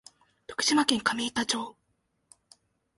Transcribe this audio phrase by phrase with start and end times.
[0.47, 1.77] 徳島県上板町